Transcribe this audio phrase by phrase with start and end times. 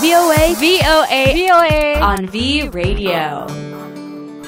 [0.00, 3.44] VOA, VOA, VOA on V Radio.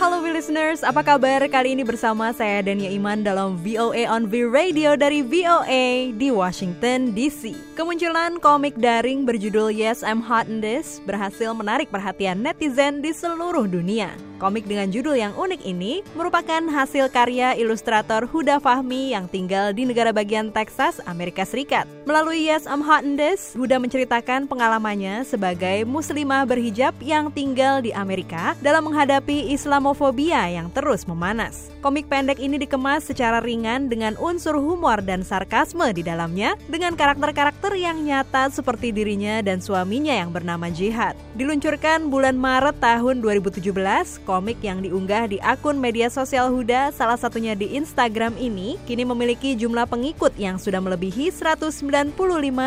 [0.00, 1.44] Halo V listeners, apa kabar?
[1.52, 7.12] Kali ini bersama saya Dania Iman dalam VOA on V Radio dari VOA di Washington
[7.12, 7.52] DC.
[7.76, 13.68] Kemunculan komik daring berjudul Yes I'm Hot in This berhasil menarik perhatian netizen di seluruh
[13.68, 14.16] dunia.
[14.34, 19.86] Komik dengan judul yang unik ini merupakan hasil karya ilustrator Huda Fahmi yang tinggal di
[19.86, 21.86] negara bagian Texas, Amerika Serikat.
[22.02, 27.94] Melalui Yes I'm Hot in This, Huda menceritakan pengalamannya sebagai muslimah berhijab yang tinggal di
[27.94, 31.70] Amerika dalam menghadapi Islamofobia yang terus memanas.
[31.78, 37.70] Komik pendek ini dikemas secara ringan dengan unsur humor dan sarkasme di dalamnya dengan karakter-karakter
[37.78, 41.14] yang nyata seperti dirinya dan suaminya yang bernama Jihad.
[41.38, 47.52] Diluncurkan bulan Maret tahun 2017, komik yang diunggah di akun media sosial Huda, salah satunya
[47.52, 52.16] di Instagram ini, kini memiliki jumlah pengikut yang sudah melebihi 195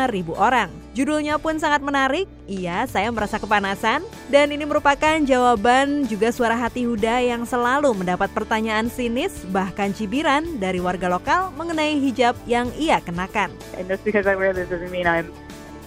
[0.08, 0.70] ribu orang.
[0.94, 6.86] Judulnya pun sangat menarik, iya saya merasa kepanasan, dan ini merupakan jawaban juga suara hati
[6.86, 13.02] Huda yang selalu mendapat pertanyaan sinis, bahkan cibiran dari warga lokal mengenai hijab yang ia
[13.02, 13.50] kenakan.
[13.74, 15.30] And just because I wear this doesn't mean I'm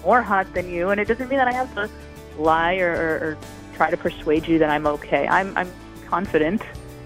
[0.04, 1.88] more hot than you, and it doesn't mean that I have to
[2.40, 3.32] lie or, or, or
[3.82, 5.28] try to persuade you that I'm okay.
[5.28, 5.68] I'm, I'm
[6.08, 6.62] confident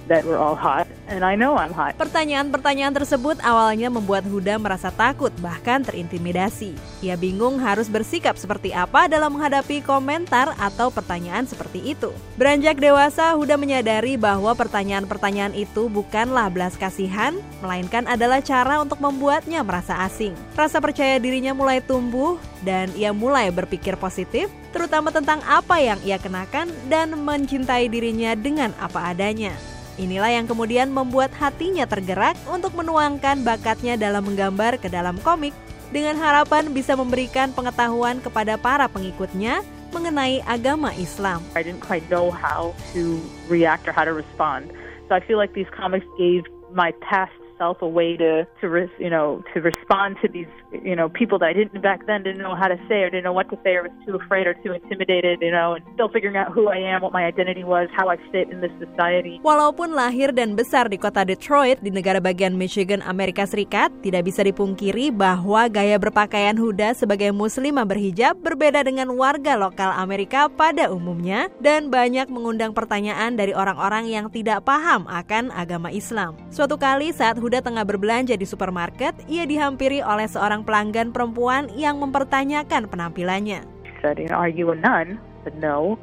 [0.10, 1.98] that we're all hot, and I know I'm hot.
[1.98, 6.76] Pertanyaan-pertanyaan tersebut awalnya membuat Huda merasa takut, bahkan terintimidasi.
[7.06, 12.10] Ia bingung harus bersikap seperti apa dalam menghadapi komentar atau pertanyaan seperti itu.
[12.40, 19.62] Beranjak dewasa, Huda menyadari bahwa pertanyaan-pertanyaan itu bukanlah belas kasihan, melainkan adalah cara untuk membuatnya
[19.62, 20.34] merasa asing.
[20.54, 26.18] Rasa percaya dirinya mulai tumbuh, dan ia mulai berpikir positif, terutama tentang apa yang ia
[26.18, 29.54] kenakan dan mencintai dirinya dengan apa adanya.
[29.96, 35.56] Inilah yang kemudian membuat hatinya tergerak untuk menuangkan bakatnya dalam menggambar ke dalam komik
[35.96, 39.64] dengan harapan bisa memberikan pengetahuan kepada para pengikutnya
[39.96, 41.40] mengenai agama Islam.
[41.56, 44.68] I didn't quite know how to react or how to respond.
[45.08, 46.44] So I feel like these comics gave
[46.76, 50.96] my past self a way to to res, you know to respond to these you
[50.96, 53.36] know people that I didn't back then didn't know how to say or didn't know
[53.36, 56.38] what to say or was too afraid or too intimidated you know and still figuring
[56.38, 59.96] out who I am what my identity was how I fit in this society Walaupun
[59.96, 65.12] lahir dan besar di kota Detroit di negara bagian Michigan Amerika Serikat tidak bisa dipungkiri
[65.14, 71.90] bahwa gaya berpakaian Huda sebagai muslimah berhijab berbeda dengan warga lokal Amerika pada umumnya dan
[71.90, 76.36] banyak mengundang pertanyaan dari orang-orang yang tidak paham akan agama Islam.
[76.52, 82.02] Suatu kali saat Huda tengah berbelanja di supermarket, ia dihampiri oleh seorang pelanggan perempuan yang
[82.02, 83.62] mempertanyakan penampilannya.
[84.06, 85.98] said you know are you a nun said no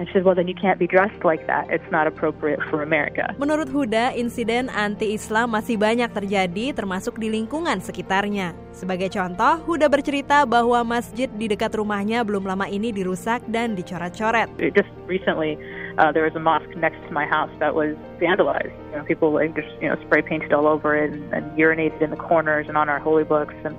[0.00, 2.80] and she said well then you can't be dressed like that it's not appropriate for
[2.80, 8.56] America Menurut Huda, insiden anti-Islam masih banyak terjadi termasuk di lingkungan sekitarnya.
[8.72, 14.48] Sebagai contoh, Huda bercerita bahwa masjid di dekat rumahnya belum lama ini dirusak dan dicoret-coret.
[14.56, 15.60] It just recently
[15.98, 18.76] uh, there was a mosque next to my house that was vandalized.
[18.90, 22.02] You know, people like just you know spray painted all over it and, and urinated
[22.02, 23.76] in the corners and on our holy books and.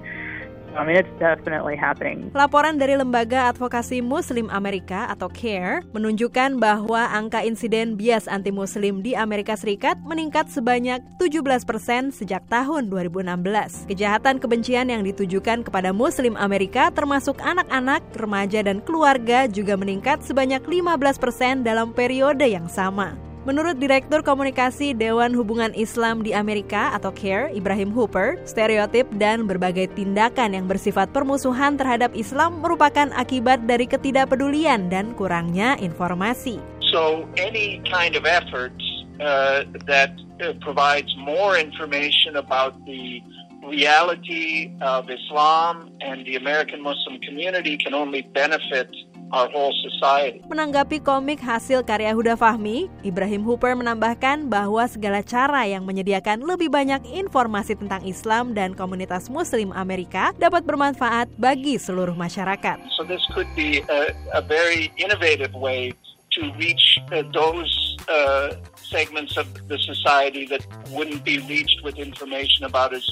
[0.73, 2.33] I mean, it's definitely happening.
[2.33, 9.13] Laporan dari Lembaga Advokasi Muslim Amerika atau CARE menunjukkan bahwa angka insiden bias anti-muslim di
[9.13, 13.89] Amerika Serikat meningkat sebanyak 17% sejak tahun 2016.
[13.89, 20.65] Kejahatan kebencian yang ditujukan kepada muslim Amerika termasuk anak-anak, remaja, dan keluarga juga meningkat sebanyak
[20.65, 23.32] 15% dalam periode yang sama.
[23.43, 29.91] Menurut Direktur Komunikasi Dewan Hubungan Islam di Amerika atau CARE, Ibrahim Hooper, stereotip dan berbagai
[29.99, 36.55] tindakan yang bersifat permusuhan terhadap Islam merupakan akibat dari ketidakpedulian dan kurangnya informasi.
[36.87, 38.79] So any kind of efforts
[39.19, 43.19] uh, that uh, provides more information about the
[43.67, 48.87] reality of Islam and the American Muslim community can only benefit
[49.33, 50.45] our whole society.
[50.45, 56.69] Menanggapi komik hasil karya Huda Fahmi, Ibrahim Hooper menambahkan bahwa segala cara yang menyediakan lebih
[56.69, 62.77] banyak informasi tentang Islam dan komunitas Muslim Amerika dapat bermanfaat bagi seluruh masyarakat.
[62.93, 65.97] So this could be a, a very innovative way
[66.37, 72.65] to reach uh, those uh, segments of the society that wouldn't be reached with information
[72.65, 73.05] about is,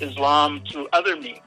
[0.00, 1.42] Islam through other means.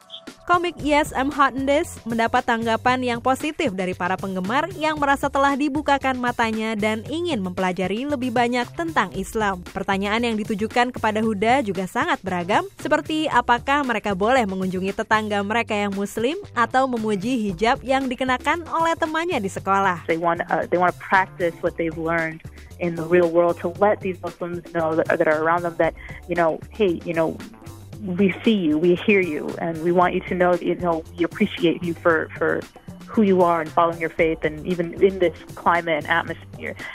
[0.49, 5.29] Komik Yes I'm Hot in This mendapat tanggapan yang positif dari para penggemar yang merasa
[5.29, 9.61] telah dibukakan matanya dan ingin mempelajari lebih banyak tentang Islam.
[9.69, 15.77] Pertanyaan yang ditujukan kepada Huda juga sangat beragam, seperti apakah mereka boleh mengunjungi tetangga mereka
[15.77, 20.09] yang muslim atau memuji hijab yang dikenakan oleh temannya di sekolah.
[20.09, 22.41] They want uh, they want to practice what they've learned
[22.81, 25.93] in the real world to let these Muslims know that are around them that
[26.25, 27.37] you know, hey, you know,
[28.05, 31.03] we see you, we hear you, and we want you to know, that you know,
[31.17, 32.61] we appreciate you for for
[33.05, 36.47] who you are and following your faith and even in this climate and atmosphere.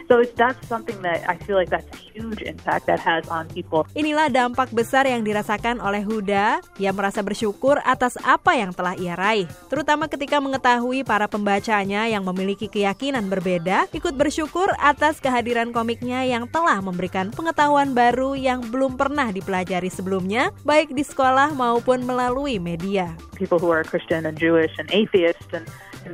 [0.06, 3.50] So it's, that's something that I feel like that's a huge impact that has on
[3.50, 3.84] people.
[3.98, 6.62] Inilah dampak besar yang dirasakan oleh Huda.
[6.78, 12.22] Ia merasa bersyukur atas apa yang telah ia raih, terutama ketika mengetahui para pembacanya yang
[12.22, 18.94] memiliki keyakinan berbeda ikut bersyukur atas kehadiran komiknya yang telah memberikan pengetahuan baru yang belum
[19.00, 23.16] pernah dipelajari sebelumnya, baik di sekolah maupun melalui media.
[23.34, 25.64] People who are Christian and Jewish and atheists and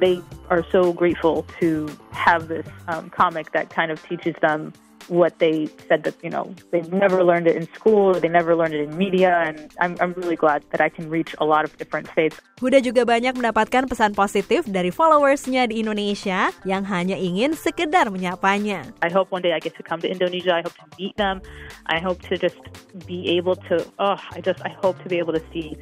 [0.00, 0.22] they
[0.52, 4.76] are so grateful to have this um, comic that kind of teaches them
[5.08, 8.74] what they said that you know they've never learned it in school, they never learned
[8.74, 11.74] it in media, and I'm I'm really glad that I can reach a lot of
[11.80, 12.38] different faiths.
[12.62, 18.86] Huda juga banyak mendapatkan pesan positif dari followersnya di Indonesia yang hanya ingin sekedar menyapanya.
[19.02, 20.54] I hope one day I get to come to Indonesia.
[20.54, 21.42] I hope to meet them.
[21.90, 22.60] I hope to just
[23.08, 23.82] be able to.
[23.98, 25.74] Oh, I just I hope to be able to see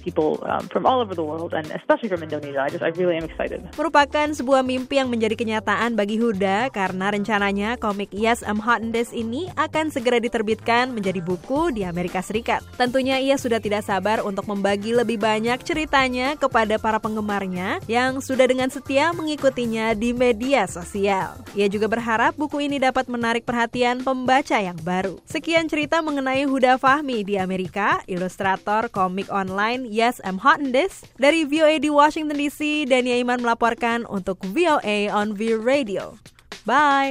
[0.00, 0.40] people
[0.72, 2.64] from all over the world and especially from Indonesia.
[2.64, 3.60] I just I really am excited.
[3.76, 8.96] Merupakan sebuah mimpi yang menjadi kenyataan bagi Huda karena rencananya komik Yes I'm Hot in
[8.96, 12.64] This ini akan segera diterbitkan menjadi buku di Amerika Serikat.
[12.80, 18.48] Tentunya ia sudah tidak sabar untuk membagi lebih banyak ceritanya kepada para penggemarnya yang sudah
[18.48, 21.36] dengan setia mengikutinya di media sosial.
[21.52, 25.18] Ia juga berharap buku ini dapat menarik perhatian pembaca yang baru.
[25.26, 31.02] Sekian cerita mengenai Huda Fahmi di Amerika, ilustrator komik online Yes, I'm Hot in This.
[31.18, 36.14] Dari VOA di Washington DC, Dania Iman melaporkan untuk VOA on V Radio.
[36.62, 37.10] Bye.